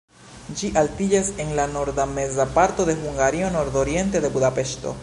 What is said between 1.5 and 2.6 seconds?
la norda-meza